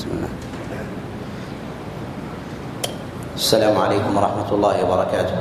[0.00, 0.32] بسم الله.
[3.36, 5.36] السلام عليكم ورحمة الله وبركاته.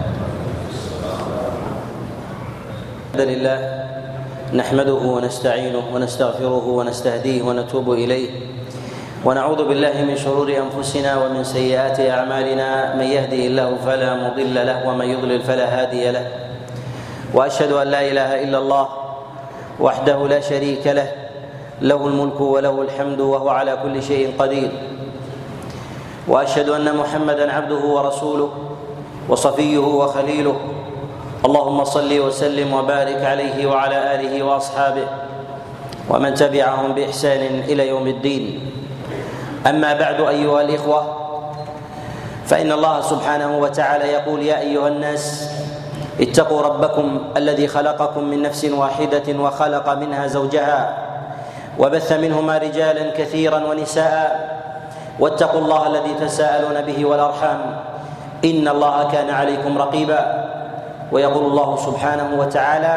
[3.07, 3.59] الحمد لله
[4.59, 8.29] نحمده ونستعينه ونستغفره ونستهديه ونتوب إليه.
[9.23, 12.99] ونعوذ بالله من شرور أنفسنا ومن سيئات أعمالنا.
[12.99, 16.25] من يهده الله فلا مضل له ومن يضلل فلا هادي له.
[17.31, 18.85] وأشهد أن لا إله إلا الله
[19.79, 21.28] وحده لا شريك له.
[21.81, 24.71] له الملك وله الحمد وهو على كل شيء قدير.
[26.27, 28.49] وأشهد أن محمدا عبده ورسوله
[29.29, 30.57] وصفيه وخليله.
[31.45, 35.07] اللهم صل وسلم وبارك عليه وعلى آله وأصحابه
[36.09, 38.71] ومن تبعهم بإحسان إلى يوم الدين.
[39.67, 41.01] أما بعد أيها الإخوة
[42.45, 45.49] فإن الله سبحانه وتعالى يقول يا أيها الناس
[46.21, 51.08] اتقوا ربكم الذي خلقكم من نفس واحدة وخلق منها زوجها
[51.79, 54.29] وبث منهما رجالا كثيرا ونساء.
[55.19, 57.59] واتقوا الله الذي تساءلون به والأرحام.
[58.45, 60.21] إن الله كان عليكم رقيبا.
[61.11, 62.95] ويقول الله سبحانه وتعالى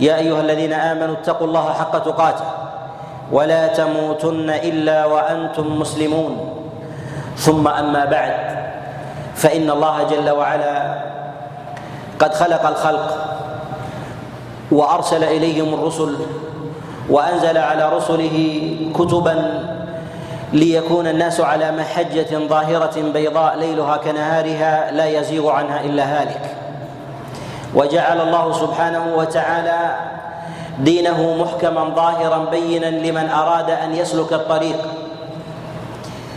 [0.00, 2.48] يا أيها الذين آمنوا اتقوا الله حق تقاته.
[3.32, 6.32] ولا تموتن إلا وأنتم مسلمون.
[7.36, 8.36] ثم أما بعد
[9.34, 10.76] فإن الله جل وعلا
[12.18, 13.08] قد خلق الخلق
[14.72, 16.16] وأرسل إليهم الرسل
[17.10, 19.64] وأنزل على رسله كتبا
[20.52, 26.56] ليكون الناس على محجة ظاهرة بيضاء ليلها كنهارها لا يزيغ عنها إلا هالك.
[27.74, 29.96] وجعل الله سبحانه وتعالى
[30.78, 34.86] دينه محكما ظاهرا بينا لمن أراد أن يسلك الطريق.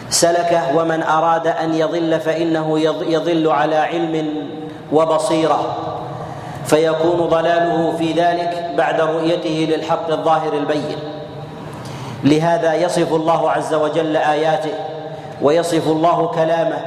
[0.09, 4.47] سلكه ومن أراد أن يضل فإنه يضل على علم
[4.91, 5.92] وبصيرة.
[6.65, 10.97] فيكون ضلاله في ذلك بعد رؤيته للحق الظاهر البين.
[12.23, 14.73] لهذا يصف الله عز وجل آياته
[15.41, 16.77] ويصف الله كلامه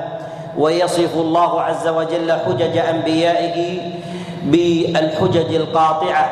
[0.58, 3.80] ويصف الله عز وجل حجج أنبيائه
[4.42, 6.30] بالحجج القاطعة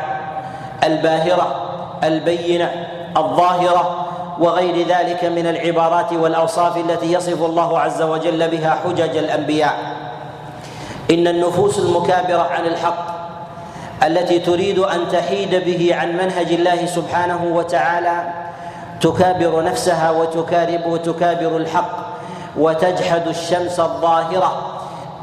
[0.85, 1.71] الباهرة
[2.05, 2.71] البينة
[3.17, 4.07] الظاهرة
[4.41, 9.75] وغير ذلك من العبارات والأوصاف التي يصف الله عز وجل بها حجج الأنبياء.
[11.11, 13.14] إن النفوس المكابرة عن الحق
[14.05, 18.23] التي تريد أن تحيد به عن منهج الله سبحانه وتعالى
[19.01, 21.97] تكابر نفسها وتكارب وتكابر الحق
[22.59, 24.81] وتجحد الشمس الظاهرة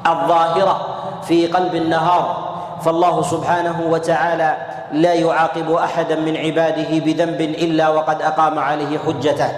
[0.07, 0.87] الظاهرة
[1.23, 2.51] في قلب النهار.
[2.85, 4.57] فالله سبحانه وتعالى
[4.91, 9.49] لا يعاقب أحدا من عباده بذنب إلا وقد أقام عليه حجته.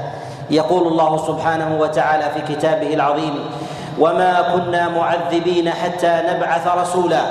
[0.50, 3.40] يقول الله سبحانه وتعالى في كتابه العظيم
[4.00, 7.22] وما كنا معذبين حتى نبعث رسولا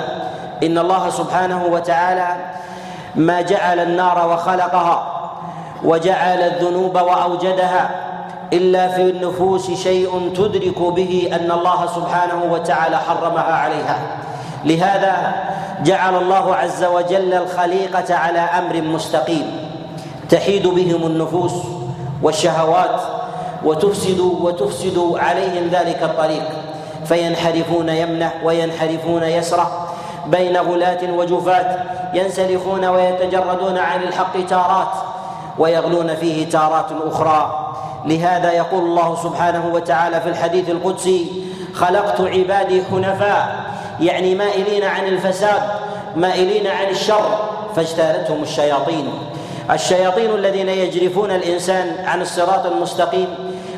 [0.63, 2.35] إن الله سبحانه وتعالى
[3.15, 5.09] ما جعل النار وخلقها
[5.83, 7.89] وجعل الذنوب وأوجدها
[8.53, 13.97] إلا في النفوس شيء تدرك به أن الله سبحانه وتعالى حرمها عليها.
[14.65, 15.33] لهذا
[15.83, 19.69] جعل الله عز وجل الخليقة على أمر مستقيم.
[20.29, 21.53] تحيد بهم النفوس
[22.21, 23.01] والشهوات
[23.65, 26.43] وتفسد وتفسد عليهم ذلك الطريق.
[27.05, 29.92] فينحرفون يمنة وينحرفون يسرة
[30.25, 31.79] بين غلاة وجفاة
[32.13, 34.91] ينسلخون ويتجردون عن الحق تارات
[35.59, 37.69] ويغلون فيه تارات أخرى.
[38.05, 43.55] لهذا يقول الله سبحانه وتعالى في الحديث القدسي خلقت عبادي حنفاء
[43.99, 45.61] يعني مائلين عن الفساد
[46.15, 47.25] مائلين عن الشر
[47.75, 49.13] فاجتالتهم الشياطين.
[49.71, 53.27] الشياطين الذين يجرفون الإنسان عن الصراط المستقيم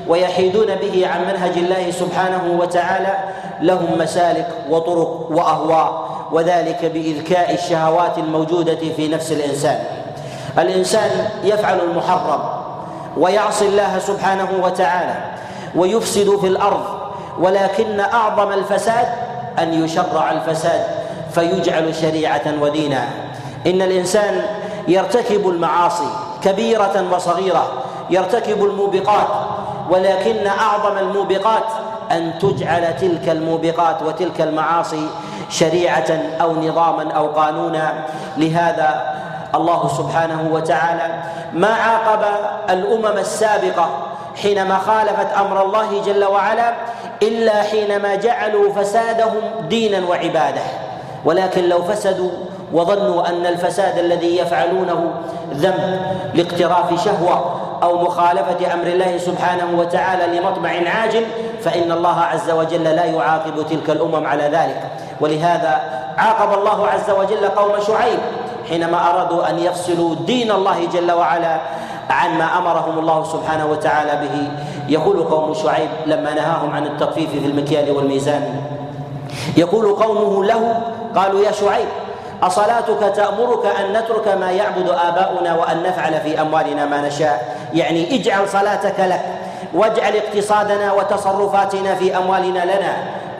[0.07, 3.17] ويحيدون به عن منهج الله سبحانه وتعالى
[3.61, 6.14] لهم مسالك وطرق وأهواء.
[6.31, 9.79] وذلك بإذكاء الشهوات الموجودة في نفس الإنسان.
[10.57, 12.39] الإنسان يفعل المحرم
[13.17, 15.15] ويعصي الله سبحانه وتعالى
[15.75, 16.83] ويفسد في الأرض
[17.39, 19.07] ولكن أعظم الفساد
[19.59, 20.81] أن يشرع الفساد
[21.33, 23.03] فيجعل شريعة ودينا.
[23.67, 24.41] إن الإنسان
[24.87, 26.07] يرتكب المعاصي
[26.43, 27.67] كبيرة وصغيرة
[28.09, 29.27] يرتكب الموبقات
[29.89, 31.63] ولكن أعظم الموبقات
[32.11, 35.07] أن تجعل تلك الموبقات وتلك المعاصي
[35.49, 36.11] شريعة
[36.41, 37.93] أو نظاما أو قانونا.
[38.37, 39.15] لهذا
[39.55, 42.23] الله سبحانه وتعالى ما عاقب
[42.69, 43.89] الأمم السابقة
[44.41, 46.73] حينما خالفت أمر الله جل وعلا
[47.23, 50.61] إلا حينما جعلوا فسادهم دينا وعبادة.
[51.25, 52.31] ولكن لو فسدوا
[52.73, 55.11] وظنوا أن الفساد الذي يفعلونه
[55.53, 56.01] ذنب
[56.33, 61.25] لاقتراف شهوة أو مخالفة أمر الله سبحانه وتعالى لمطمع عاجل
[61.61, 64.81] فإن الله عز وجل لا يعاقب تلك الأمم على ذلك.
[65.21, 65.81] ولهذا
[66.17, 68.19] عاقب الله عز وجل قوم شعيب
[68.69, 71.57] حينما أرادوا أن يفصلوا دين الله جل وعلا
[72.09, 74.47] عن ما أمرهم الله سبحانه وتعالى به.
[74.89, 78.61] يقول قوم شعيب لما نهاهم عن التطفيف في المكيال والميزان
[79.57, 80.81] يقول قومه له
[81.15, 81.87] قالوا يا شعيب
[82.43, 88.49] أصلاتك تأمرك أن نترك ما يعبد آباؤنا وأن نفعل في أموالنا ما نشاء؟ يعني اجعل
[88.49, 89.21] صلاتك لك
[89.73, 92.93] واجعل اقتصادنا وتصرفاتنا في أموالنا لنا.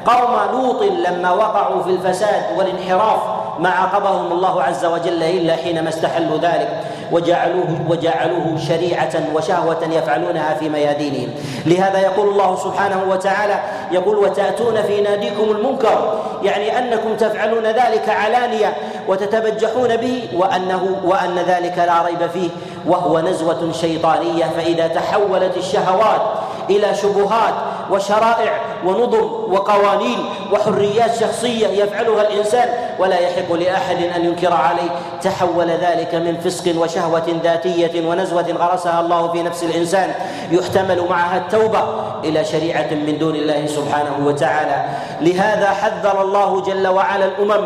[0.05, 3.19] قوم لوط لما وقعوا في الفساد والانحراف
[3.59, 10.69] ما عاقبهم الله عز وجل إلا حينما استحلوا ذلك وجعلوه وجعلوه شريعة وشهوة يفعلونها في
[10.69, 11.29] ميادينهم
[11.65, 13.59] لهذا يقول الله سبحانه وتعالى
[13.91, 18.73] يقول وتأتون في ناديكم المنكر يعني أنكم تفعلون ذلك علانية
[19.07, 22.49] وتتبجحون به وأنه وأن ذلك لا ريب فيه
[22.87, 24.45] وهو نزوة شيطانية.
[24.45, 26.21] فإذا تحولت الشهوات
[26.69, 27.53] إلى شبهات
[27.91, 30.17] وشرائع ونظم وقوانين
[30.51, 34.89] وحريات شخصية يفعلها الإنسان ولا يحق لأحد أن ينكر عليه.
[35.21, 40.13] تحول ذلك من فسق وشهوة ذاتية ونزوة غرسها الله في نفس الإنسان.
[40.51, 41.83] يحتمل معها التوبة
[42.23, 44.85] إلى شريعة من دون الله سبحانه وتعالى.
[45.21, 47.65] لهذا حذر الله جل وعلا الأمم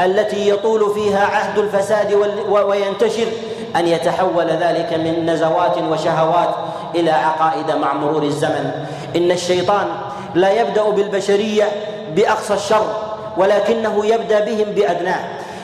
[0.00, 2.14] التي يطول فيها عهد الفساد
[2.48, 3.26] وينتشر
[3.76, 6.54] أن يتحول ذلك من نزوات وشهوات
[6.94, 8.70] إلى عقائد مع مرور الزمن.
[9.16, 9.86] إن الشيطان
[10.34, 11.68] لا يبدأ بالبشرية
[12.16, 12.86] بأقصى الشر
[13.36, 15.20] ولكنه يبدأ بهم بأدناه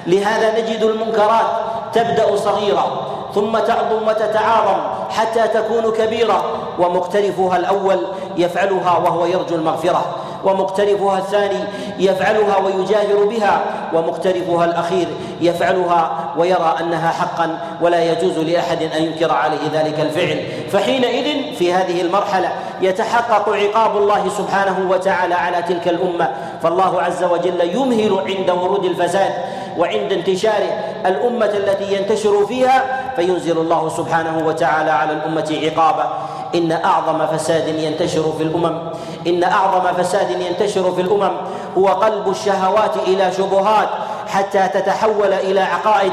[0.06, 1.46] لهذا نجد المنكرات
[1.92, 4.80] تبدأ صغيرة ثم تعظم وتتعاظم
[5.10, 6.44] حتى تكون كبيرة
[6.78, 10.04] ومقترفها الأول يفعلها وهو يرجو المغفرة.
[10.44, 11.64] ومقترفها الثاني
[11.98, 13.60] يفعلها ويجاهر بها
[13.92, 15.08] ومقترفها الأخير
[15.40, 20.42] يفعلها ويرى أنها حقا ولا يجوز لأحد أن ينكر عليه ذلك الفعل.
[20.72, 22.52] فحينئذ في هذه المرحلة
[22.82, 26.30] يتحقق عقاب الله سبحانه وتعالى على تلك الأمة.
[26.62, 29.32] فالله عز وجل يمهل عند ورود الفساد
[29.78, 30.62] وعند انتشار
[31.06, 32.84] الأمة التي ينتشر فيها
[33.16, 36.12] فينزل الله سبحانه وتعالى على الأمة عقابا.
[36.54, 38.78] إن أعظم فساد ينتشر في الأمم
[39.26, 41.36] إن أعظم فساد ينتشر في الأمم
[41.78, 43.88] هو قلب الشهوات إلى شبهات
[44.26, 46.12] حتى تتحول إلى عقائد.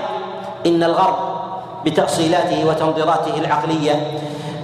[0.66, 1.16] إن الغرب
[1.86, 4.12] بتأصيلاته وتنظيراته العقلية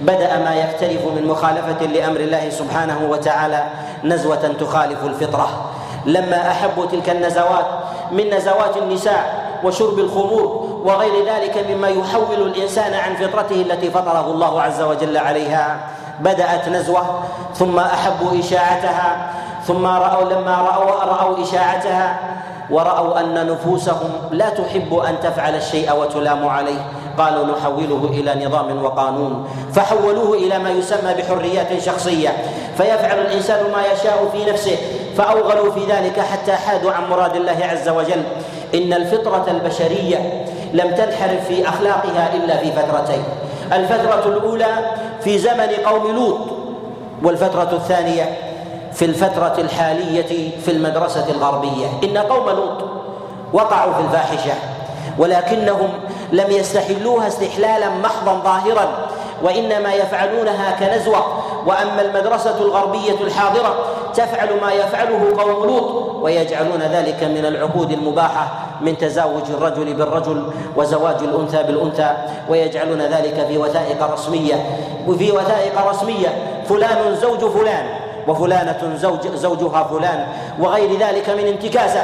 [0.02, 3.64] بدأ ما يختلف من مخالفة لأمر الله سبحانه وتعالى
[4.04, 5.48] نزوة تخالف الفطرة.
[6.06, 7.66] لما احبوا تلك النزوات
[8.10, 14.62] من نزوات النساء وشرب الخمور وغير ذلك مما يحول الإنسان عن فطرته التي فطره الله
[14.62, 15.80] عز وجل عليها
[16.20, 17.22] بدأت نزوة
[17.54, 19.30] ثم أحبوا إشاعتها
[19.66, 22.18] ثم رأوا لما رأوا رأوا إشاعتها
[22.70, 26.80] ورأوا أن نفوسهم لا تحب أن تفعل الشيء وتلام عليه.
[27.18, 29.48] قالوا نحوله إلى نظام وقانون.
[29.72, 32.28] فحولوه إلى ما يسمى بحريات شخصية.
[32.76, 34.76] فيفعل الإنسان ما يشاء في نفسه.
[35.16, 38.22] فأوغلوا في ذلك حتى حادوا عن مراد الله عز وجل.
[38.74, 43.24] إن الفطرة البشرية لم تنحرف في أخلاقها إلا في فترتين.
[43.72, 44.74] الفترة الأولى
[45.24, 46.38] في زمن قوم لوط
[47.22, 48.38] والفترة الثانية
[48.92, 51.86] في الفترة الحالية في المدرسة الغربية.
[52.04, 52.84] إن قوم لوط
[53.52, 54.54] وقعوا في الفاحشة
[55.18, 55.88] ولكنهم
[56.32, 59.06] لم يستحلوها استحلالا محضا ظاهرا
[59.42, 61.41] وإنما يفعلونها كنزوة.
[61.66, 63.74] وأما المدرسة الغربية الحاضرة
[64.14, 68.48] تفعل ما يفعله قوم لوط ويجعلون ذلك من العقود المباحة
[68.80, 72.10] من تزاوج الرجل بالرجل وزواج الأنثى بالأنثى
[72.48, 74.54] ويجعلون ذلك في وثائق رسمية.
[75.08, 76.28] وفي وثائق رسمية
[76.68, 77.86] فلان زوج فلان
[78.28, 80.26] وفلانة زوج زوجها فلان
[80.60, 82.02] وغير ذلك من انتكاسة.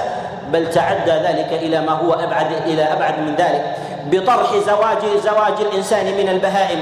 [0.52, 3.76] بل تعدى ذلك إلى ما هو أبعد إلى أبعد من ذلك.
[4.10, 6.78] بطرح زواج زواج الإنسان من البهائم.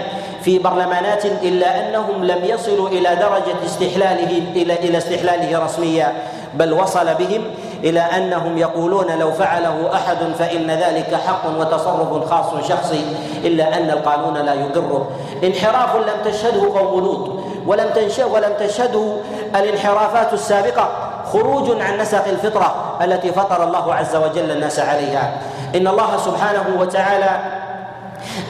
[0.47, 6.13] في برلمانات إلا أنهم لم يصلوا إلى درجة استحلاله إلى إلى استحلاله رسميا
[6.55, 7.43] بل وصل بهم
[7.85, 13.05] إلى أنهم يقولون لو فعله أحد فإن ذلك حق وتصرف خاص شخصي
[13.45, 15.11] إلا أن القانون لا يقره.
[15.45, 17.31] انحراف لم تشهده قوم لوط
[17.67, 17.91] ولم
[18.31, 19.17] ولم تشهده
[19.57, 20.89] الانحرافات السابقة
[21.33, 25.39] خروج عن نسق الفطرة التي فطر الله عز وجل الناس عليها.
[25.77, 27.66] إن الله سبحانه وتعالى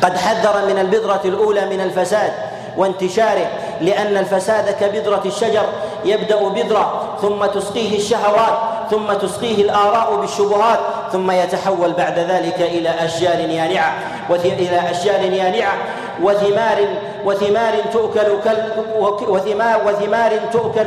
[0.02, 2.32] قد حذر من البذرة الأولى من الفساد
[2.76, 3.46] وانتشاره
[3.80, 5.62] لأن الفساد كبذرة الشجر
[6.04, 8.58] يبدأ بذرة ثم تسقيه الشهوات
[8.90, 10.78] ثم تسقيه الآراء بالشبهات
[11.12, 13.94] ثم يتحول بعد ذلك إلى أشجار يانعة
[14.30, 15.72] إلى أشجار يانعة
[16.22, 16.78] وثمار
[17.24, 18.26] وثمار تؤكل
[19.28, 20.86] وثمار وثمار تؤكل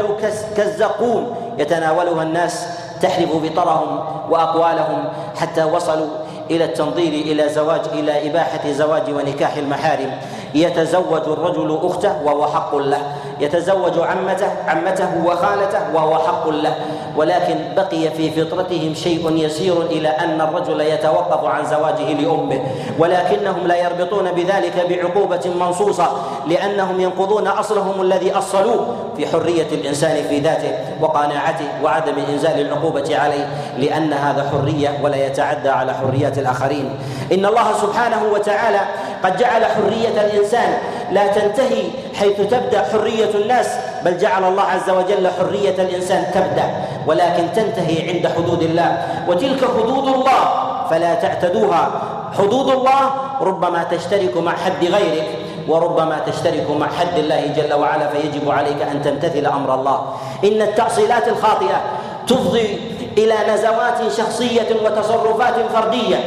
[0.58, 1.36] كالزقوم.
[1.60, 2.68] يتناولها الناس
[3.02, 6.08] تحلف بطرهم وأقوالهم حتى وصلوا
[6.52, 10.12] إلى التنظير إلى زواج إلى إباحة زواج ونكاح المحارم.
[10.56, 13.02] يتزوج الرجل أخته وهو حق له.
[13.40, 16.76] يتزوج عمته عمته وخالته وهو حق له.
[17.20, 22.62] ولكن بقي في فطرتهم شيء يسير إلى أن الرجل يتوقف عن زواجه لأمه.
[23.00, 26.08] ولكنهم لا يربطون بذلك بعقوبة منصوصة
[26.48, 30.72] لأنهم ينقضون أصلهم الذي أصلوه في حرية الإنسان في ذاته
[31.02, 33.48] وقناعته وعدم إنزال العقوبة عليه
[33.78, 36.96] لأن هذا حرية ولا يتعدى على حريات الآخرين.
[37.32, 38.80] إن الله سبحانه وتعالى
[39.24, 40.74] قد جعل حرية الإنسان
[41.12, 41.84] لا تنتهي
[42.14, 43.68] حيث تبدأ حرية الناس
[44.06, 46.68] بل جعل الله عز وجل حرية الإنسان تبدأ
[47.08, 48.92] ولكن تنتهي عند حدود الله.
[49.28, 50.42] وتلك حدود الله
[50.90, 51.92] فلا تعتدوها.
[52.38, 53.02] حدود الله
[53.42, 55.28] ربما تشترك مع حد غيرك
[55.68, 60.14] وربما تشترك مع حد الله جل وعلا فيجب عليك أن تمتثل أمر الله.
[60.44, 61.80] إن التاصيلات الخاطئة
[62.28, 62.80] تفضي
[63.18, 66.20] إلى نزوات شخصية وتصرفات فردية.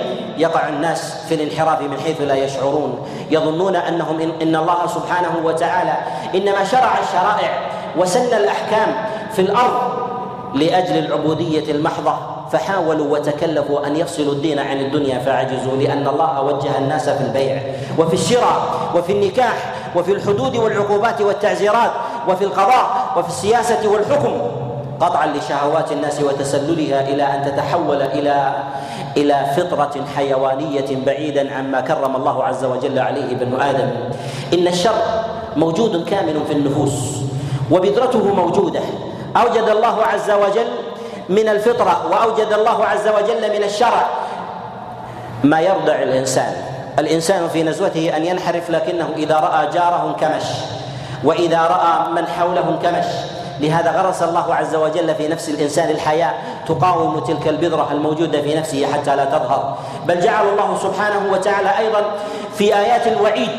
[0.43, 3.07] يقع الناس في الانحراف من حيث لا يشعرون.
[3.31, 5.95] يظنون أنهم ان الله سبحانه وتعالى
[6.35, 7.51] إنما شرع الشرائع
[7.97, 8.95] وسن الأحكام
[9.33, 10.03] في الأرض
[10.55, 12.15] لأجل العبودية المحضة
[12.53, 17.63] فحاولوا وتكلفوا أن يفصلوا الدين عن الدنيا فعجزوا لأن الله وجه الناس في البيع
[17.99, 21.91] وفي الشراء وفي النكاح وفي الحدود والعقوبات والتعزيرات
[22.29, 24.62] وفي القضاء وفي السياسة والحكم.
[25.03, 28.55] قطعا لشهوات الناس وتسللها إلى أن تتحول إلى
[29.17, 33.89] إلى فطرة حيوانية بعيدا عما كرم الله عز وجل عليه بنو آدم.
[34.55, 34.95] إن الشر
[35.57, 36.93] موجود كامل في النفوس
[37.71, 38.81] وبذرته موجودة.
[39.37, 40.69] أوجد الله عز وجل
[41.29, 44.07] من الفطرة وأوجد الله عز وجل من الشرع.
[45.45, 46.53] ما يردع الإنسان؟
[46.99, 50.45] الإنسان في نزوته أن ينحرف لكنه إذا رأى جاره انكمش
[51.25, 53.07] وإذا رأى من حوله انكمش
[53.63, 56.35] لهذا غرس الله عز وجل في نفس الإنسان الحياء
[56.69, 59.79] تقاوم تلك البذرة الموجودة في نفسه حتى لا تظهر.
[60.07, 62.05] بل جعل الله سبحانه وتعالى أيضا
[62.55, 63.51] في آيات الوعيد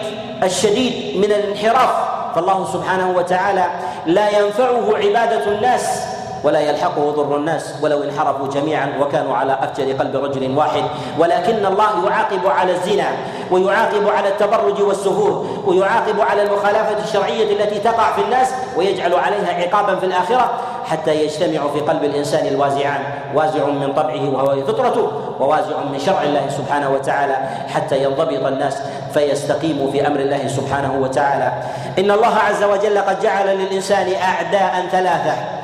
[0.43, 1.89] الشديد من الانحراف.
[2.35, 3.65] فالله سبحانه وتعالى
[4.05, 6.12] لا ينفعه عبادة الناس
[6.43, 10.83] ولا يلحقه ضر الناس ولو انحرفوا جميعا وكانوا على أفجر قلب رجل واحد.
[11.19, 13.07] ولكن الله يعاقب على الزنا
[13.51, 19.95] ويعاقب على التبرج والسفور ويعاقب على المخالفة الشرعية التي تقع في الناس ويجعل عليها عقابا
[19.95, 20.51] في الآخرة
[20.85, 23.01] حتى يجتمع في قلب الإنسان الوازعان
[23.35, 27.37] وازع من طبعه وهو فطرته ووازع من شرع الله سبحانه وتعالى
[27.73, 28.77] حتى ينضبط الناس
[29.13, 31.53] فيستقيموا في أمر الله سبحانه وتعالى.
[31.99, 35.62] إن الله عز وجل قد جعل للإنسان اعداء ثلاثة.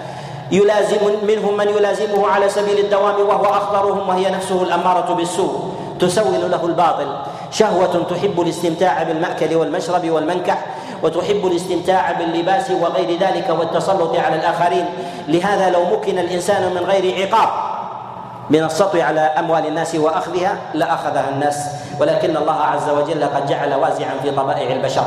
[0.51, 5.73] يلازم منهم من يلازمه على سبيل الدوام وهو اخطرهم وهي نفسه الأمارة بالسوء.
[5.99, 7.07] تسول له الباطل.
[7.51, 10.65] شهوة تحب الاستمتاع بالمأكل والمشرب والمنكح
[11.03, 14.85] وتحب الاستمتاع باللباس وغير ذلك والتسلط على الآخرين.
[15.27, 17.49] لهذا لو مكن الإنسان من غير عقاب
[18.49, 21.65] من السطو على أموال الناس وأخذها لأخذها الناس.
[21.99, 25.05] ولكن الله عز وجل قد جعل وازعا في طبائع البشر.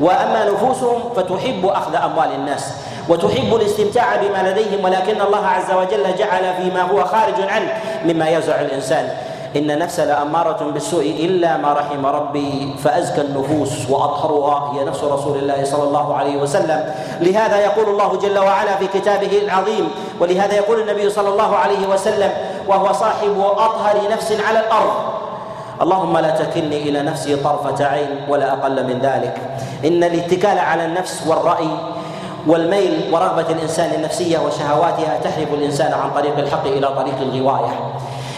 [0.00, 2.72] وأما نفوسهم فتحب أخذ أموال الناس.
[3.08, 7.72] وتحب الاستمتاع بما لديهم ولكن الله عز وجل جعل فيما هو خارج عنه
[8.04, 9.08] مما يزع الإنسان.
[9.56, 15.64] إن النفس لأمارة بالسوء إلا ما رحم ربي فأزكى النفوس وأطهرها هي نفس رسول الله
[15.64, 16.94] صلى الله عليه وسلم.
[17.20, 19.88] لهذا يقول الله جل وعلا في كتابه العظيم
[20.20, 22.30] ولهذا يقول النبي صلى الله عليه وسلم
[22.68, 24.92] وهو صاحب أطهر نفس على الأرض.
[25.82, 29.36] اللهم لا تكلني إلى نفسي طرفة عين ولا أقل من ذلك.
[29.84, 31.68] إن الاتكال على النفس والرأي
[32.46, 37.72] والميل ورغبة الإنسان النفسيه وشهواتها تحرف الإنسان عن طريق الحق إلى طريق الغواية.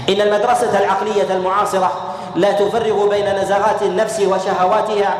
[0.09, 1.93] إن المدرسة العقلية المعاصرة
[2.37, 5.17] لا تفرق بين نزغات النفس وشهواتها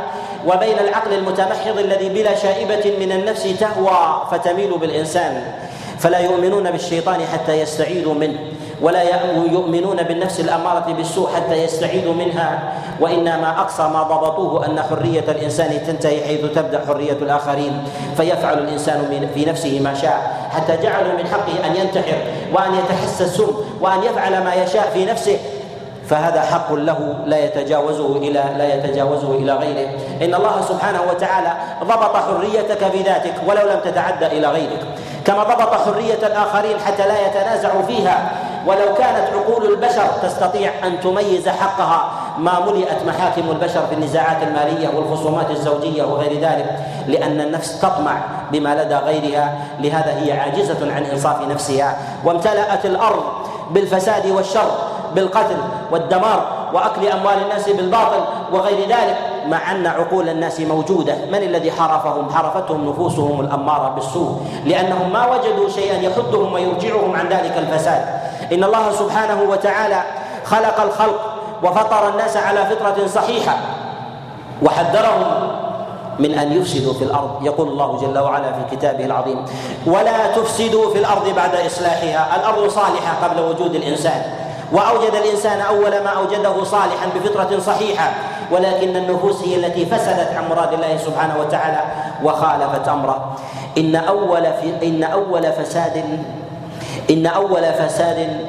[0.47, 5.43] وبين العقل المتمحض الذي بلا شائبة من النفس تهوى فتميل بالإنسان.
[5.99, 8.39] فلا يؤمنون بالشيطان حتى يستعيذوا منه.
[8.81, 9.03] ولا
[9.53, 12.73] يؤمنون بالنفس الأمارة بالسوء حتى يستعيذوا منها.
[13.01, 17.85] وإنما أقصى ما ضبطوه أن حرية الإنسان تنتهي حيث تبدأ حرية الآخرين.
[18.17, 20.49] فيفعل الإنسان في نفسه ما شاء.
[20.51, 22.19] حتى جعلوا من حقه أن ينتحر
[22.53, 25.39] وأن يتحسى السم وأن يفعل ما يشاء في نفسه.
[26.09, 29.89] فهذا حق له لا يتجاوزه إلى لا يتجاوزه إلى غيره.
[30.23, 31.53] إن الله سبحانه وتعالى
[31.85, 34.83] ضبط حريتك بذاتك ولو لم تتعدى إلى غيرك.
[35.25, 38.31] كما ضبط حرية الآخرين حتى لا يتنازعوا فيها.
[38.67, 44.89] ولو كانت عقول البشر تستطيع أن تميز حقها ما ملئت محاكم البشر في النزاعات المالية
[44.89, 48.19] والخصومات الزوجية وغير ذلك لأن النفس تطمع
[48.53, 49.55] بما لدى غيرها.
[49.81, 51.97] لهذا هي عاجزة عن إنصاف نفسها.
[52.25, 53.23] وامتلأت الأرض
[53.71, 54.71] بالفساد والشر
[55.15, 55.57] بالقتل
[55.91, 61.15] والدمار وأكل أموال الناس بالباطل وغير ذلك مع أن عقول الناس موجودة.
[61.33, 67.55] من الذي حرفهم؟ حرفتهم نفوسهم الأمارة بالسوء لأنهم ما وجدوا شيئا يحدهم ويرجعهم عن ذلك
[67.57, 68.27] الفساد.
[68.53, 70.03] إن الله سبحانه وتعالى
[70.45, 71.21] خلق الخلق
[71.63, 73.57] وفطر الناس على فطرة صحيحة
[74.63, 75.51] وحذرهم
[76.19, 77.31] من أن يفسدوا في الأرض.
[77.43, 79.45] يقول الله جل وعلا في كتابه العظيم
[79.87, 84.23] ولا تفسدوا في الأرض بعد إصلاحها الأرض صالحة قبل وجود الإنسان.
[84.73, 88.11] وأوجد الإنسان أول ما أوجده صالحا بفطرة صحيحة
[88.51, 91.81] ولكن النفوس هي التي فسدت عن مراد الله سبحانه وتعالى
[92.25, 93.37] وخالفت أمره.
[93.79, 96.05] إن أول في إن أول فساد
[97.11, 98.41] إن أول فساد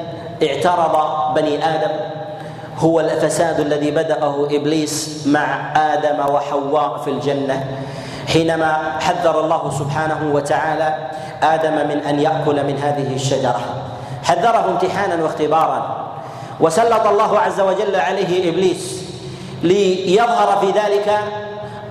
[0.42, 0.96] اعترض
[1.34, 1.90] بني آدم
[2.78, 7.64] هو الفساد الذي بدأه إبليس مع آدم وحواء في الجنة.
[8.28, 10.94] حينما حذر الله سبحانه وتعالى
[11.42, 13.60] آدم من أن يأكل من هذه الشجرة.
[14.24, 16.08] حذره امتحانا واختبارا.
[16.60, 19.02] وسلط الله عز وجل عليه إبليس
[19.62, 21.18] ليظهر في ذلك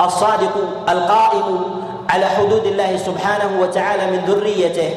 [0.01, 0.55] الصادق
[0.89, 1.65] القائم
[2.09, 4.91] على حدود الله سبحانه وتعالى من ذريته.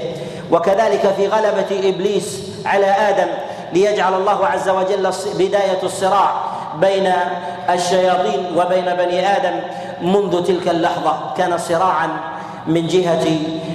[0.52, 3.28] وكذلك في غلبة إبليس على آدم
[3.72, 6.34] ليجعل الله عز وجل بداية الصراع
[6.80, 7.12] بين
[7.70, 9.60] الشياطين وبين بني آدم
[10.02, 11.34] منذ تلك اللحظة.
[11.36, 12.08] كان صراعا
[12.66, 13.26] من جهه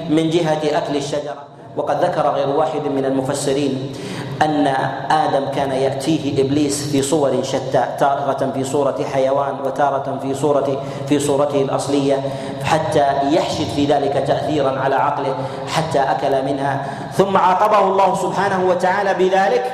[0.10, 1.44] من جهة أكل الشجرة.
[1.78, 3.94] وقد ذكر غير واحد من المفسرين
[4.42, 4.68] أن
[5.12, 10.78] آدم كان يأتيه إبليس في صور شتى تارة في صورة حيوان وتارة في صورة
[11.08, 12.22] في صورته الأصلية
[12.64, 15.36] حتى يحشد في ذلك تاثيرا على عقله
[15.68, 16.86] حتى أكل منها.
[17.14, 19.74] ثم عاقبه الله سبحانه وتعالى بذلك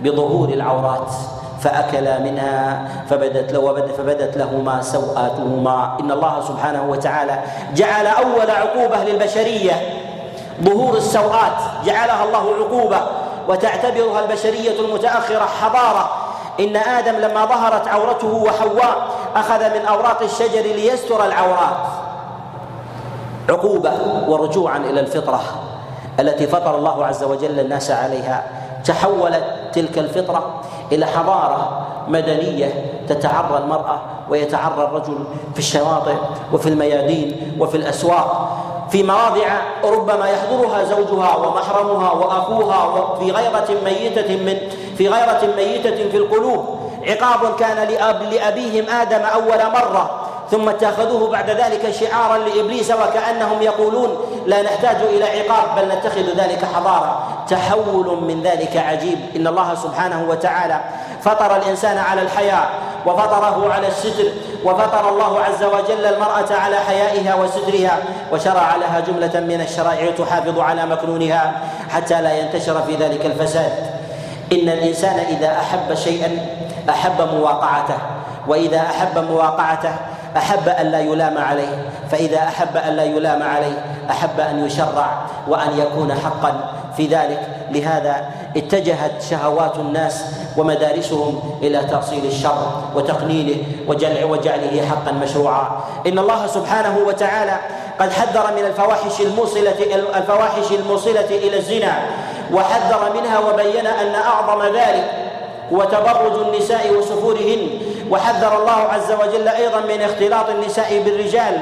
[0.00, 1.12] بظهور العورات
[1.60, 7.38] فأكلا منها فبدت له فبدت لهما سوآتهما إن الله سبحانه وتعالى
[7.74, 9.72] جعل أول عقوبة للبشرية
[10.64, 13.00] ظهور السوآت جعلها الله عقوبة.
[13.48, 16.10] وتعتبرها البشرية المتأخرة حضارة.
[16.60, 21.86] إن آدم لما ظهرت عورته وحواء أخذ من أوراق الشجر ليستر العورات.
[23.48, 23.92] عقوبة
[24.28, 25.40] ورجوعا إلى الفطرة
[26.20, 28.44] التي فطر الله عز وجل الناس عليها.
[28.84, 30.60] تحولت تلك الفطرة
[30.92, 35.18] إلى حضارة مدنية تتعرى المرأة ويتعرى الرجل
[35.52, 36.14] في الشواطئ
[36.52, 38.59] وفي الميادين وفي الأسواق.
[38.90, 39.48] في مواضع
[39.84, 44.58] ربما يحضرها زوجها ومحرمها وأخوها في غيرة ميتة من
[44.98, 46.80] في غيرة ميتة في القلوب.
[47.06, 50.10] عقاب كان لأب لأبيهم آدم أول مرة
[50.50, 54.16] ثم اتخذوه بعد ذلك شعارا لإبليس وكأنهم يقولون
[54.46, 57.22] لا نحتاج إلى عقاب بل نتخذ ذلك حضارة.
[57.48, 59.18] تحول من ذلك عجيب.
[59.36, 60.80] إن الله سبحانه وتعالى
[61.22, 62.70] فطر الإنسان على الحياء
[63.06, 64.24] وفطره على الستر
[64.64, 67.98] وفطر الله عز وجل المرأة على حيائها وسترها
[68.32, 71.52] وشرع لها جملة من الشرائع تحافظ على مكنونها
[71.88, 73.72] حتى لا ينتشر في ذلك الفساد.
[74.52, 76.46] إن الإنسان إذا أحب شيئا
[76.90, 77.98] أحب مواقعته
[78.48, 79.92] وإذا أحب مواقعته
[80.36, 85.10] أحب أن لا يلام عليه فإذا أحب أن لا يلام عليه أحب أن يشرع
[85.48, 86.79] وأن يكون حقا.
[87.00, 87.40] في ذلك.
[87.70, 88.24] لهذا
[88.56, 90.24] اتجهت شهوات الناس
[90.56, 93.56] ومدارسهم إلى تأصيل الشر وتقنينه
[93.88, 95.80] وجعل وجعله حقا مشروعا.
[96.06, 97.56] إن الله سبحانه وتعالى
[98.00, 99.74] قد حذر من الفواحش الموصلة
[100.16, 101.98] الفواحش الموصلة إلى الزنا
[102.52, 105.10] وحذر منها وبين أن أعظم ذلك
[105.72, 107.68] هو تبرج النساء وسفورهن.
[108.10, 111.60] وحذر الله عز وجل أيضا من اختلاط النساء بالرجال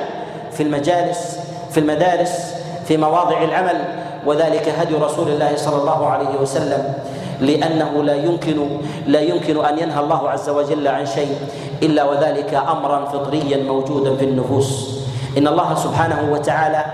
[0.52, 1.38] في المجالس
[1.70, 2.54] في المدارس
[2.88, 3.84] في مواضع العمل.
[4.26, 6.94] وذلك هدي رسول الله صلى الله عليه وسلم
[7.40, 8.58] لأنه لا يمكن
[9.06, 11.36] لا يمكن أن ينهى الله عز وجل عن شيء
[11.82, 14.98] إلا وذلك أمرا فطريا موجودا في النفوس.
[15.38, 16.84] إن الله سبحانه وتعالى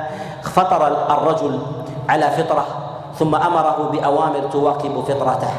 [0.43, 1.59] فطر الرجل
[2.09, 2.67] على فطرة
[3.19, 5.53] ثم أمره بأوامر تواكب فطرته.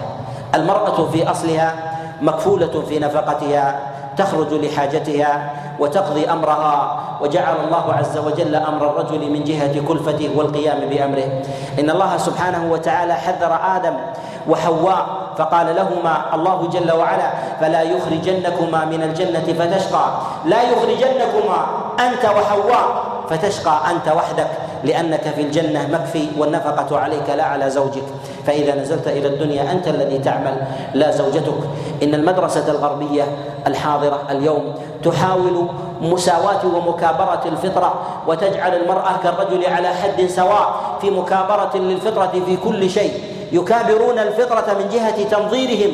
[0.55, 1.75] المرأة في أصلها
[2.21, 3.79] مكفولة في نفقتها
[4.17, 11.27] تخرج لحاجتها وتقضي أمرها وجعل الله عز وجل أمر الرجل من جهة كلفته والقيام بأمره.
[11.79, 13.93] إن الله سبحانه وتعالى حذر آدم
[14.49, 15.05] وحواء
[15.37, 17.29] فقال لهما الله جل وعلا
[17.61, 20.05] فلا يخرجنكما من الجنة فتشقى
[20.45, 21.59] لا يخرجنكما
[21.99, 22.85] أنت وحواء
[23.29, 24.47] فتشقى أنت وحدك.
[24.85, 28.03] لأنك في الجنة مكفي والنفقة عليك لا على زوجك.
[28.45, 30.55] فإذا نزلت إلى الدنيا أنت الذي تعمل
[30.93, 31.59] لا زوجتك.
[32.03, 33.23] إن المدرسة الغربية
[33.67, 35.67] الحاضرة اليوم تحاول
[36.01, 37.93] مساواة ومكابرة الفطرة
[38.27, 43.13] وتجعل المرأة كالرجل على حد سواء في مكابرة للفطرة في كل شيء.
[43.51, 45.91] يكابرون الفطرة من جهة تنظيرهم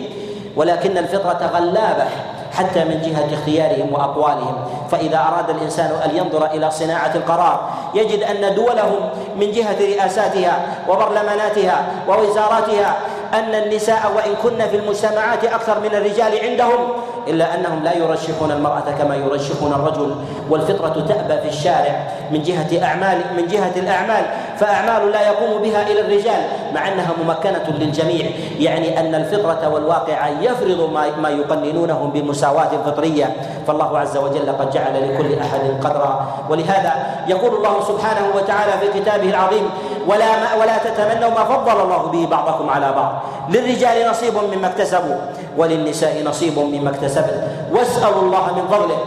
[0.55, 2.05] ولكن الفطرة غلابة.
[2.53, 4.55] حتى من جهة اختيارهم وأقوالهم.
[4.91, 11.85] فإذا أراد الإنسان أن ينظر إلى صناعة القرار يجد أن دولهم من جهة رئاساتها وبرلماناتها
[12.07, 12.95] ووزاراتها
[13.33, 16.89] أن النساء وإن كن في المجتمعات أكثر من الرجال عندهم
[17.27, 20.15] إلا أنهم لا يرشحون المرأة كما يرشحون الرجل.
[20.49, 24.25] والفطرة تأبى في الشارع من جهة اعمال من جهة الأعمال.
[24.61, 26.41] فأعمال لا يقوم بها إلى الرجال
[26.73, 28.25] مع أنها ممكنة للجميع.
[28.59, 33.35] يعني أن الفطرة والواقع يفرض ما ما يقننونهم بمساواة فطرية.
[33.67, 36.27] فالله عز وجل قد جعل لكل أحد قدرا.
[36.49, 36.93] ولهذا
[37.27, 39.69] يقول الله سبحانه وتعالى في كتابه العظيم
[40.07, 43.13] ولا ما ولا تتمنوا ما فضل الله به بعضكم على بعض.
[43.49, 45.15] للرجال نصيب مما اكتسبوا
[45.57, 47.37] وللنساء نصيب مما اكتسبن.
[47.73, 48.97] واسألوا الله من فضله.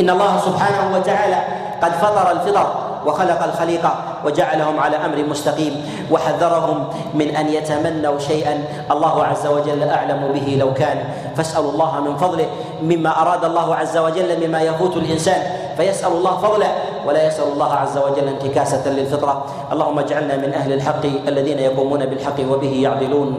[0.00, 1.36] إن الله سبحانه وتعالى
[1.82, 2.66] قد فطر الفطر
[3.06, 5.74] وخلق الخليقة وجعلهم على أمر مستقيم
[6.10, 6.78] وحذرهم
[7.14, 8.64] من أن يتمنوا شيئا.
[8.90, 10.98] الله عز وجل أعلم به لو كان.
[11.36, 12.46] فاسألوا الله من فضله
[12.82, 15.42] مما أراد الله عز وجل مما يفوت الإنسان.
[15.76, 16.70] فيسأل الله فضله
[17.06, 19.44] ولا يسأل الله عز وجل انتكاسة للفطرة.
[19.72, 23.30] اللهم اجعلنا من أهل الحق الذين يقومون بالحق وبه يعدلون.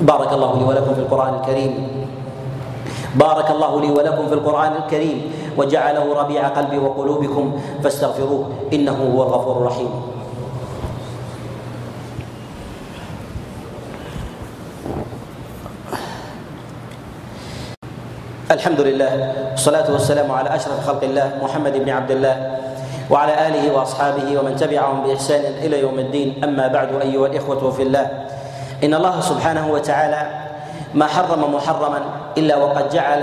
[0.00, 1.72] بارك الله لي ولكم في القرآن الكريم.
[3.16, 5.18] بارك الله لي ولكم في القرآن الكريم.
[5.56, 9.90] وجعله ربيع قلبي وقلوبكم فاستغفروه إنه هو الغفور الرحيم.
[18.50, 19.12] الحمد لله
[19.50, 22.36] والصلاة والسلام على أشرف خلق الله محمد بن عبد الله
[23.10, 26.44] وعلى آله وأصحابه ومن تبعهم بإحسان إلى يوم الدين.
[26.44, 28.10] أما بعد أيها الإخوة في الله
[28.84, 30.22] إن الله سبحانه وتعالى
[30.94, 32.00] ما حرم محرما
[32.38, 33.22] إلا وقد جعل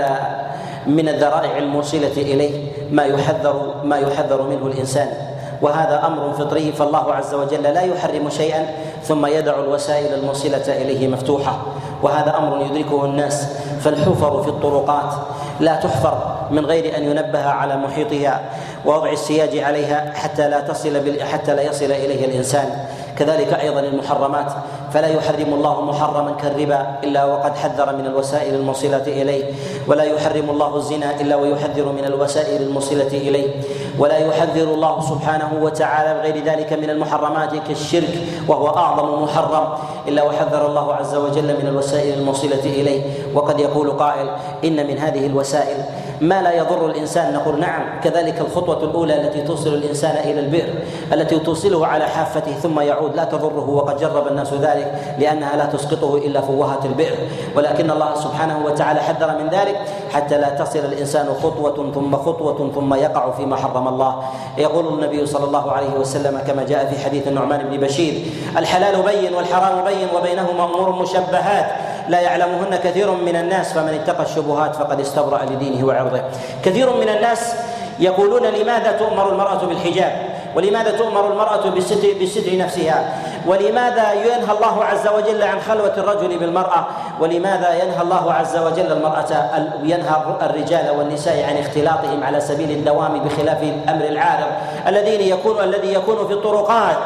[0.86, 5.08] من الذرائع الموصلة إليه ما يحذر ما يحذر منه الإنسان.
[5.62, 8.66] وهذا أمر فطري فالله عز وجل لا يحرم شيئا
[9.02, 11.58] ثم يدع الوسائل الموصلة إليه مفتوحة.
[12.02, 13.48] وهذا أمر يدركه الناس
[13.80, 15.14] فالحفر في الطرقات
[15.60, 18.40] لا تحفر من غير أن ينبه على محيطها
[18.86, 22.86] ووضع السياج عليها حتى لا تصل حتى لا يصل إليه الإنسان.
[23.18, 24.52] كذلك أيضا المحرمات
[24.94, 29.44] فلا يحرم الله محرما كالربا إلا وقد حذر من الوسائل الموصله إليه.
[29.90, 33.50] ولا يحرم الله الزنا إلا ويحذر من الوسائل الموصله إليه.
[33.98, 38.14] ولا يحذر الله سبحانه وتعالى بغير ذلك من المحرمات كالشرك
[38.48, 39.66] وهو أعظم محرم
[40.08, 43.02] إلا وحذر الله عز وجل من الوسائل الموصله إليه.
[43.34, 44.30] وقد يقول قائل
[44.64, 45.84] إن من هذه الوسائل
[46.20, 48.00] ما لا يضر الإنسان؟ نقول نعم.
[48.00, 50.74] كذلك الخطوة الأولى التي توصل الإنسان إلى البئر
[51.12, 56.16] التي توصله على حافته ثم يعود لا تضره وقد جرب الناس ذلك لأنها لا تسقطه
[56.16, 57.14] إلا فوهة البئر.
[57.56, 59.80] ولكن الله سبحانه وتعالى حذر من ذلك
[60.12, 64.22] حتى لا تصل الإنسان خطوة ثم خطوة ثم يقع فيما حرم الله.
[64.58, 69.34] يقول النبي صلى الله عليه وسلم كما جاء في حديث النعمان بن بشير الحلال بين
[69.34, 71.93] والحرام بين وبينهما أمور مشبهات.
[72.08, 76.20] لا يعلمهن كثير من الناس فمن اتقى الشبهات فقد استبرأ لدينه وعرضه.
[76.64, 77.54] كثير من الناس
[77.98, 80.12] يقولون لماذا تؤمر المرأة بالحجاب؟
[80.56, 81.70] ولماذا تؤمر المرأة
[82.18, 83.12] بالستر نفسها؟
[83.46, 86.86] ولماذا ينهى الله عز وجل عن خلوة الرجل بالمرأة؟
[87.20, 89.50] ولماذا ينهى الله عز وجل المرأة
[89.82, 94.46] ينهى الرجال والنساء عن اختلاطهم على سبيل الدوام بخلاف الأمر العارض
[94.86, 96.96] الذين يكون الذي يكون في الطرقات؟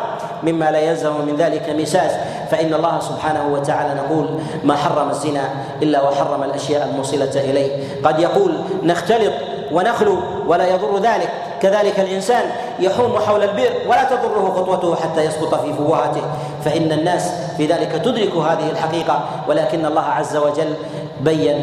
[0.42, 2.12] مما لا يلزم من ذلك مساس.
[2.50, 4.26] فإن الله سبحانه وتعالى نقول
[4.64, 5.44] ما حرم الزنا
[5.82, 7.70] إلا وحرم الأشياء الموصلة إليه.
[8.04, 9.32] قد يقول نختلط
[9.72, 11.30] ونخلو ولا يضر ذلك.
[11.62, 12.44] كذلك الإنسان
[12.78, 16.22] يحوم حول البئر ولا تضره خطوته حتى يسقط في فوهته
[16.64, 19.20] فإن الناس في ذلك تدرك هذه الحقيقة.
[19.48, 20.74] ولكن الله عز وجل
[21.20, 21.56] بين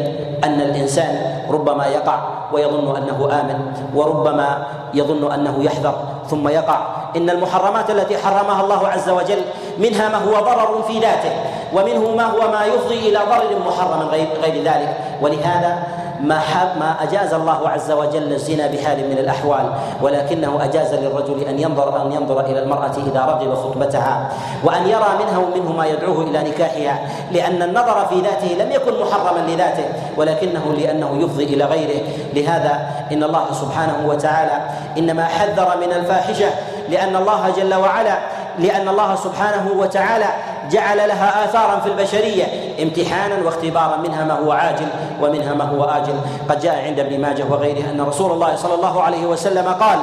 [0.44, 2.18] أن الإنسان ربما يقع
[2.52, 3.58] ويظن أنه آمن
[3.94, 5.94] وربما يظن أنه يحذر
[6.30, 6.78] ثم يقع.
[7.16, 9.42] إن المحرمات التي حرمها الله عز وجل
[9.78, 11.32] منها ما هو ضرر في ذاته
[11.72, 14.08] ومنه ما هو ما يفضي إلى ضرر محرم
[14.42, 14.96] غير ذلك.
[15.22, 15.78] ولهذا
[16.20, 16.40] ما
[16.80, 22.12] ما أجاز الله عز وجل الزنا بحال من الأحوال ولكنه أجاز للرجل أن ينظر أن
[22.12, 24.28] ينظر إلى المرأة إذا رغب خطبتها
[24.64, 27.00] وأن يرى منها ومنه ما يدعوه إلى نكاحها
[27.32, 29.84] لأن النظر في ذاته لم يكن محرما لذاته
[30.16, 32.00] ولكنه لأنه يفضي إلى غيره.
[32.34, 34.60] لهذا إن الله سبحانه وتعالى
[34.98, 36.48] إنما حذر من الفاحشة
[36.88, 38.18] لأن الله جل وعلا
[38.58, 40.26] لأن الله سبحانه وتعالى
[40.70, 42.44] جعل لها آثارا في البشرية
[42.82, 44.86] امتحانا واختبارا منها ما هو عاجل
[45.22, 46.14] ومنها ما هو آجل.
[46.48, 49.98] قد جاء عند ابن ماجه وغيره أن رسول الله صلى الله عليه وسلم قال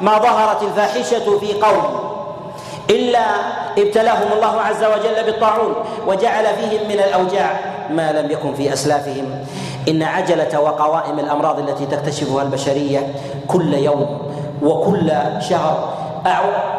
[0.00, 2.00] ما ظهرت الفاحشة في قوم
[2.90, 3.20] إلا
[3.78, 5.74] ابتلاهم الله عز وجل بالطاعون
[6.06, 9.44] وجعل فيهم من الأوجاع ما لم يكن في أسلافهم.
[9.88, 13.14] إن عجلة وقوائم الأمراض التي تكتشفها البشرية
[13.48, 14.18] كل يوم
[14.62, 15.88] وكل شهر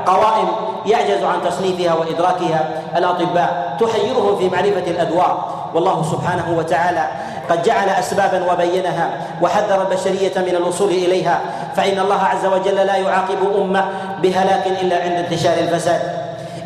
[0.06, 0.48] قوائم
[0.86, 7.08] يعجز عن تصنيفها وإدراكها الأطباء تحيرهم في معرفة الادواء والله سبحانه وتعالى
[7.50, 9.10] قد جعل اسبابا وبينها
[9.42, 11.40] وحذر البشرية من الوصول إليها.
[11.76, 13.86] فإن الله عز وجل لا يعاقب أمة
[14.22, 16.02] بهلاك إلا عند انتشار الفساد.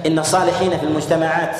[0.06, 1.56] إن الصالحين في المجتمعات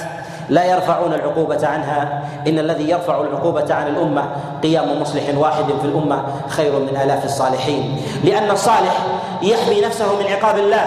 [0.50, 2.22] لا يرفعون العقوبة عنها.
[2.48, 4.26] إن الذي يرفع العقوبة عن الأمة
[4.64, 8.02] قيام مصلح واحد في الأمة خير من آلاف الصالحين.
[8.24, 8.98] لأن الصالح
[9.42, 10.86] يحمي نفسه من عقاب الله.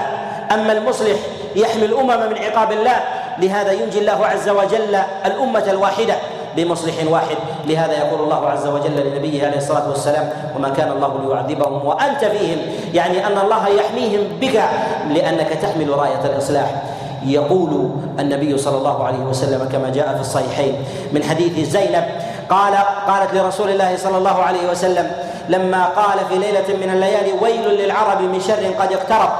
[0.52, 1.16] أما المصلح
[1.56, 2.96] يحمي الأمم من عقاب الله.
[3.38, 6.14] لهذا ينجي الله عز وجل الأمة الواحدة
[6.56, 7.36] بمصلح واحد.
[7.66, 12.58] لهذا يقول الله عز وجل لنبيه عليه الصلاة والسلام وما كان الله ليعذبهم وأنت فيهم.
[12.94, 14.62] يعني أن الله يحميهم بك
[15.10, 16.82] لأنك تحمل راية الإصلاح.
[17.26, 20.74] يقول النبي صلى الله عليه وسلم كما جاء في الصحيحين
[21.12, 22.04] من حديث زينب
[22.50, 22.74] قال
[23.06, 25.12] قالت لرسول الله صلى الله عليه وسلم
[25.48, 29.30] لما قال في ليلة من الليالي ويل للعرب من شر قد اقترب.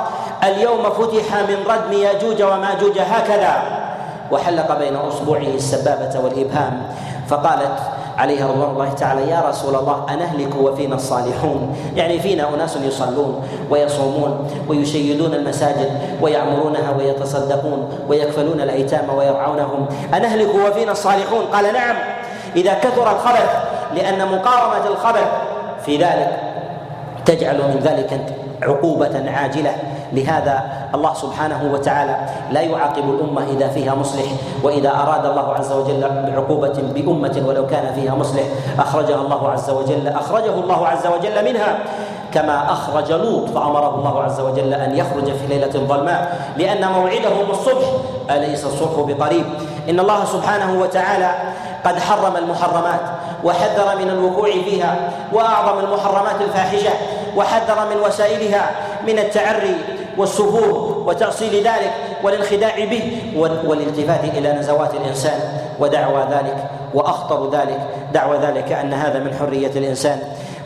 [0.45, 3.53] اليوم فتح من ردم ياجوج وماجوج هكذا.
[4.31, 6.83] وحلق بين أصبعه السبابة والإبهام.
[7.29, 7.79] فقالت
[8.19, 11.77] عليها رضوان الله تعالى يا رسول الله أنهلك وفينا الصالحون.
[11.97, 15.91] يعني فينا أناس يصلون ويصومون ويشيدون المساجد
[16.23, 19.87] ويعمرونها ويتصدقون ويكفلون الأيتام ويرعونهم.
[20.15, 21.97] أنهلك وفينا الصالحون؟ قال نعم.
[22.57, 23.51] إذا كثر الخبث
[23.95, 25.27] لأن مقاومة الخبث
[25.87, 26.41] في ذلك
[27.27, 28.21] تجعل من ذلك
[28.63, 29.75] عقوبة عاجلة.
[30.15, 30.63] لهذا
[30.95, 32.17] الله سبحانه وتعالى
[32.51, 34.25] لا يعاقب الأمة إذا فيها مصلح
[34.63, 38.43] وإذا أراد الله عز وجل بعقوبة بأمة ولو كان فيها مصلح
[38.79, 41.79] أخرجها الله عز وجل أخرجه الله عز وجل منها.
[42.35, 47.87] كما أخرج لوط فأمره الله عز وجل أن يخرج في ليلة ظلماء لأن موعدهم الصبح
[48.31, 49.45] أليس الصبح بقريب؟
[49.89, 51.31] إن الله سبحانه وتعالى
[51.85, 53.01] قد حرم المحرمات
[53.45, 54.97] وحذر من الوقوع فيها
[55.33, 56.91] وأعظم المحرمات الفاحشة
[57.37, 58.71] وحذر من وسائلها
[59.07, 59.77] من التعري
[60.19, 63.33] والسفور وتأصيل ذلك والانخداع به
[63.67, 65.41] والالتفات إلى نزوات الإنسان
[65.81, 66.57] ودعوى ذلك
[66.95, 67.81] وأخطر ذلك
[68.13, 70.19] دعوى ذلك أن هذا من حرية الإنسان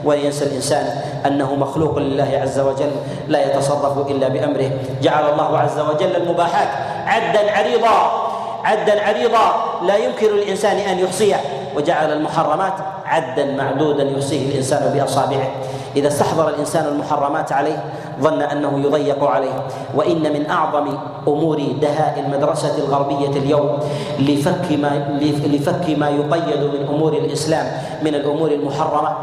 [0.05, 0.87] وينسى الإنسان
[1.27, 2.91] أنه مخلوق لله عز وجل
[3.29, 4.71] لا يتصرف إلا بأمره
[5.03, 6.69] جعل الله عز وجل المباحات
[7.07, 8.29] عدا عريضا
[8.65, 11.37] عدا عريضا لا يمكن للإنسان أن يحصيه.
[11.77, 12.73] وجعل المحرمات
[13.07, 15.51] عدا معدودا يحصيه الإنسان بأصابعه.
[15.97, 17.85] إذا استحضر الإنسان المحرمات عليه
[18.21, 19.63] ظن أنه يضيق عليه.
[19.95, 23.79] وإن من أعظم أمور دهاء المدرسة الغربية اليوم
[24.19, 27.67] لفك ما لفك ما يقيد من أمور الإسلام
[28.03, 29.17] من الأمور المحرمة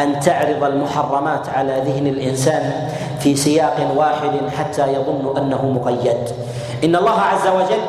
[0.00, 2.88] أن تعرض المحرمات على ذهن الإنسان
[3.20, 6.28] في سياق واحد حتى يظن أنه مقيد.
[6.84, 7.82] إن الله عز وجل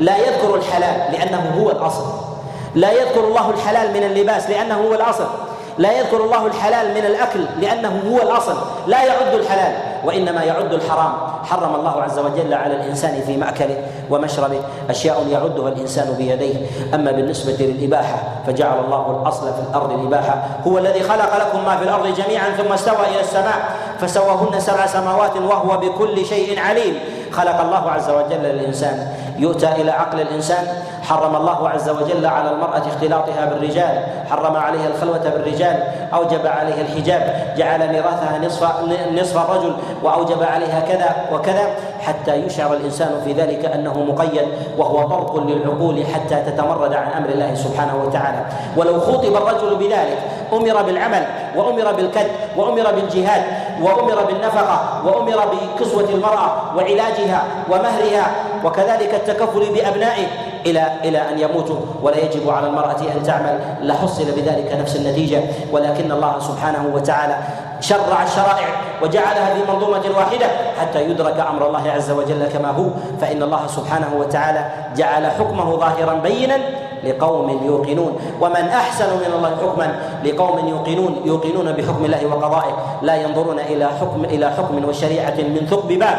[0.00, 2.27] لا يذكر الحلال لأنه هو الأصل.
[2.74, 5.26] لا يذكر الله الحلال من اللباس لأنه هو الأصل.
[5.78, 8.56] لا يذكر الله الحلال من الأكل لأنه هو الأصل.
[8.86, 9.72] لا يعد الحلال
[10.04, 11.12] وإنما يعد الحرام.
[11.44, 13.76] حرم الله عز وجل على الإنسان في مأكله
[14.10, 14.60] ومشربه.
[14.90, 16.54] أشياء يعدها الإنسان بيديه.
[16.94, 20.42] أما بالنسبة للإباحة فجعل الله الأصل في الأرض الإباحة.
[20.66, 23.76] هو الذي خلق لكم ما في الأرض جميعا ثم استوى إلى السماء.
[24.00, 27.00] فسواهن سبع سماوات وهو بكل شيء عليم.
[27.32, 30.66] خلق الله عز وجل الانسان يؤتى إلى عقل الإنسان.
[31.08, 35.82] حرم الله عز وجل على المرأة اختلاطها بالرجال حرم عليها الخلوة بالرجال
[36.14, 38.64] أوجب عليها الحجاب جعل ميراثها نصف
[39.12, 41.68] نصف الرجل وأوجب عليها كذا وكذا
[42.00, 47.54] حتى يشعر الإنسان في ذلك أنه مقيد وهو طرق للعقول حتى تتمرد عن أمر الله
[47.54, 48.38] سبحانه وتعالى.
[48.76, 50.18] ولو خوطب الرجل بذلك
[50.52, 53.42] أمر بالعمل وأمر بالكد وأمر بالجهاد
[53.82, 58.30] وأمر بالنفقة وأمر بكسوة المرأة وعلاجها ومهرها
[58.64, 60.26] وكذلك التكفل بأبنائه
[60.66, 63.58] إلى إلى أن يموتوا ولا يجب على المرأة أن تعمل.
[63.82, 65.40] لحصل بذلك نفس النتيجة.
[65.72, 67.36] ولكن الله سبحانه وتعالى
[67.80, 68.68] شرع الشرائع
[69.02, 70.46] وجعلها في منظومة واحدة
[70.80, 72.84] حتى يدرك أمر الله عز وجل كما هو.
[73.20, 74.64] فإن الله سبحانه وتعالى
[74.96, 76.58] جعل حكمه ظاهرا بينا
[77.04, 78.18] لقوم يوقنون.
[78.40, 79.94] ومن أحسن من الله حكما
[80.24, 82.74] لقوم يوقنون يوقنون بحكم الله وقضائه.
[83.02, 86.18] لا ينظرون إلى حكم إلى حكم وشريعة من ثقب باب.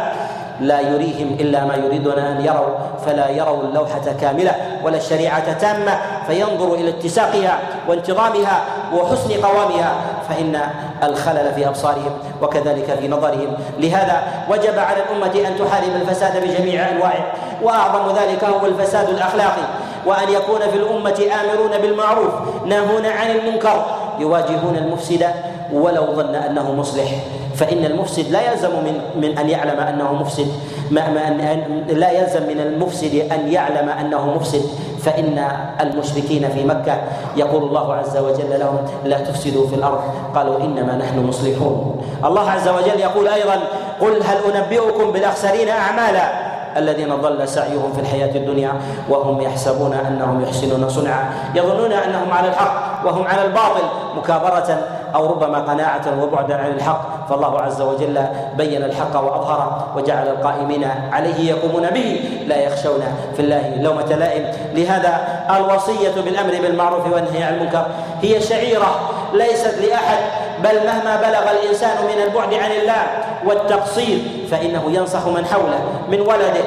[0.61, 6.73] لا يريهم إلا ما يريدون أن يروا فلا يروا اللوحة كاملة ولا الشريعة تامة فينظر
[6.73, 8.61] إلى اتساقها وانتظامها
[8.93, 9.93] وحسن قوامها
[10.29, 10.59] فإن
[11.03, 13.53] الخلل في أبصارهم وكذلك في نظرهم.
[13.79, 17.25] لهذا وجب على الأمة أن تحارب الفساد بجميع أنواعه
[17.61, 19.63] وأعظم ذلك هو الفساد الأخلاقي
[20.05, 22.33] وأن يكون في الأمة آمرون بالمعروف
[22.65, 23.85] ناهون عن المنكر
[24.19, 25.25] يواجهون المفسد
[25.73, 27.11] ولو ظن أنه مصلح.
[27.55, 30.47] فإن المفسد لا يلزم من من أن يعلم أنه مفسد.
[30.91, 34.61] ما ما أن لا يلزم من المفسد أن يعلم أنه مفسد.
[34.99, 35.47] فإن
[35.81, 36.97] المشركين في مكة
[37.35, 40.01] يقول الله عز وجل لهم لا تفسدوا في الأرض.
[40.35, 42.01] قالوا إنما نحن مصلحون.
[42.25, 43.55] الله عز وجل يقول أيضا
[44.01, 48.73] قل هل أنبئكم بالأخسرين أعمالا الذين ضل سعيهم في الحياة الدنيا
[49.09, 51.29] وهم يحسبون أنهم يحسنون صنعا.
[51.55, 52.88] يظنون أنهم على الحق.
[53.05, 53.83] وهم على الباطل
[54.17, 57.29] مكابرة أو ربما قناعة وبعدا عن الحق.
[57.29, 58.21] فالله عز وجل
[58.57, 62.29] بين الحق وأظهره وجعل القائمين عليه يقومون به.
[62.47, 63.03] لا يخشون
[63.35, 64.45] في الله لومة لائم.
[64.73, 65.19] لهذا
[65.57, 67.85] الوصية بالأمر بالمعروف والنهي عن المنكر
[68.21, 68.99] هي شعيرة
[69.33, 70.17] ليست لأحد
[70.63, 73.03] بل مهما بلغ الإنسان من البعد عن الله
[73.45, 74.19] والتقصير
[74.51, 76.63] فإنه ينصح من حوله من ولده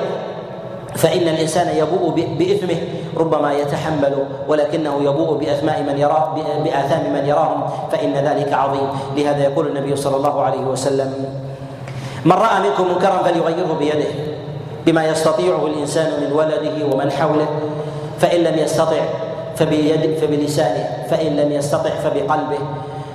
[0.94, 2.76] فإن الإنسان يبوء بإثمه
[3.16, 4.14] ربما يتحمل
[4.48, 8.88] ولكنه يبوء بأثماء من يراه بآثام من يراهم فإن ذلك عظيم.
[9.16, 11.14] لهذا يقول النبي صلى الله عليه وسلم
[12.24, 14.08] من رأى منكم منكرا فليغيره بيده
[14.86, 17.46] بما يستطيعه الإنسان من ولده ومن حوله
[18.18, 19.00] فإن لم يستطع
[19.56, 22.58] فبيد فبلسانه فإن لم يستطع فبقلبه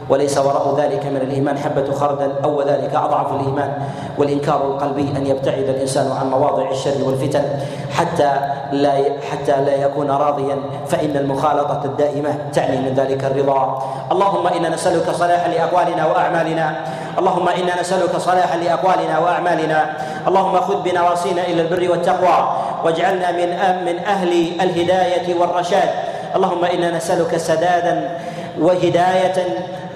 [0.09, 3.73] وليس وراء ذلك من الإيمان حبة خردل أو ذلك أضعف الإيمان
[4.17, 7.43] والإنكار القلبي أن يبتعد الإنسان عن مواضع الشر والفتن
[7.91, 8.31] حتى
[8.71, 8.91] لا
[9.31, 10.57] حتى لا يكون راضيا.
[10.87, 13.83] فإن المخالطة الدائمة تعني من ذلك الرضا.
[14.11, 16.75] اللهم إنا نسألك صلاحا لأقوالنا وأعمالنا.
[17.19, 19.85] اللهم إنا نسألك صلاحا لأقوالنا وأعمالنا.
[20.27, 22.37] اللهم خذ بنواصينا إلى البر والتقوى.
[22.83, 23.49] واجعلنا من
[23.85, 25.89] من أهل الهداية والرشاد.
[26.35, 28.17] اللهم إنا نسألك سدادا
[28.59, 29.37] وهداية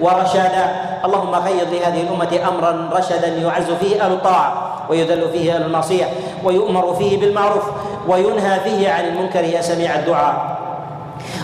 [0.00, 0.64] ورشادا.
[1.04, 6.04] اللهم غير لهذه الأمة أمرا رشدا يعز فيه أهل الطاعة ويذل فيه أهل المعصية
[6.44, 7.64] ويؤمر فيه بالمعروف
[8.08, 9.44] وينهى فيه عن المنكر.
[9.44, 10.61] يا سميع الدعاء.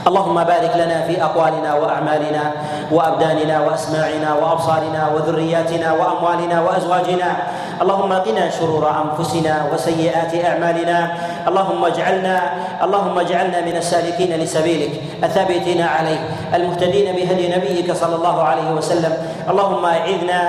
[0.09, 2.53] اللهم بارك لنا في أقوالنا وأعمالنا
[2.92, 7.31] وأبداننا وأسماعنا وأبصارنا وذرياتنا وأموالنا وأزواجنا.
[7.83, 10.99] اللهم قنا شرور أنفسنا وسيئات أعمالنا.
[11.49, 12.37] اللهم اجعلنا
[12.83, 14.92] اللهم اجعلنا من السالكين لسبيلك.
[15.25, 16.21] الثابتين عليه
[16.55, 19.12] المهتدين بهدي نبيك صلى الله عليه وسلم.
[19.51, 20.40] اللهم أعذنا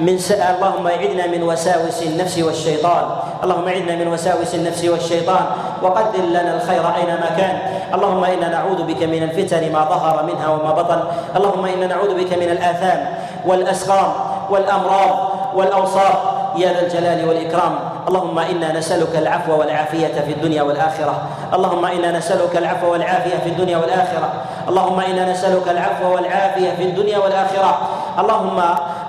[0.00, 0.32] من س...
[0.32, 3.04] اللهم أعذنا من وساوس النفس والشيطان.
[3.44, 5.44] اللهم أعذنا من وساوس النفس والشيطان.
[5.82, 7.56] وقدر لنا الخير أينما كان.
[7.94, 11.00] اللهم إنا نعوذ بك من الفتن ما ظهر منها وما بطن.
[11.36, 13.06] اللهم إنا نعوذ بك من الآثام
[13.46, 14.12] والأسقام
[14.50, 15.10] والأمراض
[15.54, 16.14] والاوصاف
[16.56, 17.78] يا ذا الجلال والإكرام.
[18.08, 21.14] اللهم إنا نسألك العفو والعافية في الدنيا والآخرة.
[21.54, 24.28] اللهم إنا نسألك العفو والعافية في الدنيا والآخرة.
[24.68, 27.78] اللهم إنا نسألك العفو والعافية في الدنيا والآخرة.
[28.18, 28.58] اللهم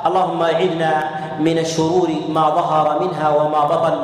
[0.05, 0.91] اللهم اعذنا
[1.41, 3.95] من الشرور ما ظهر منها وما بطن.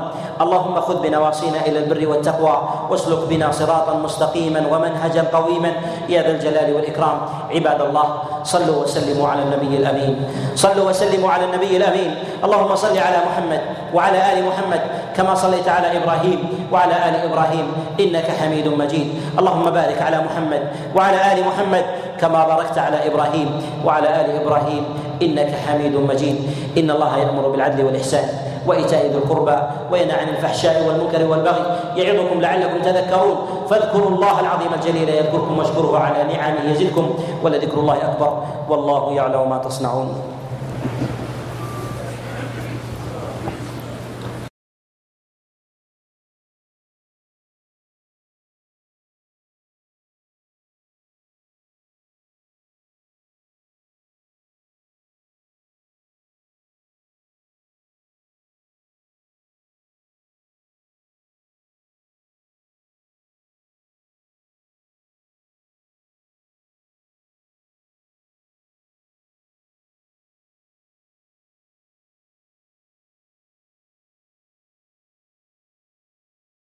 [0.42, 2.56] اللهم خذ بنواصينا إلى البر والتقوى
[2.90, 5.72] واسلك بنا صراطا مستقيما ومنهجا قويما.
[6.10, 7.18] يا ذا الجلال والإكرام.
[7.54, 8.08] عباد الله
[8.44, 10.14] صلوا وسلموا على النبي الأمين.
[10.58, 12.12] صلوا وسلموا على النبي الأمين.
[12.42, 13.62] اللهم صل على محمد
[13.94, 14.82] وعلى آل محمد
[15.14, 17.68] كما صليت على إبراهيم وعلى آل إبراهيم.
[18.02, 19.38] إنك حميد مجيد.
[19.38, 20.62] اللهم بارك على محمد
[20.98, 21.86] وعلى آل محمد
[22.22, 23.50] كما باركت على إبراهيم
[23.86, 24.84] وعلى آل إبراهيم
[25.22, 26.38] إنك حميد مجيد.
[26.78, 28.28] إن الله يأمر بالعدل والإحسان
[28.68, 29.58] وإيتاء ذي القربى
[29.92, 31.64] وينهى عن الفحشاء والمنكر والبغي
[31.96, 33.36] يعظكم لعلكم تذكرون.
[33.70, 37.06] فاذكروا الله العظيم الجليل يذكركم واشكروه على نعمه يزدكم
[37.44, 38.32] ولذكر الله أكبر.
[38.70, 40.14] والله يعلم ما تصنعون.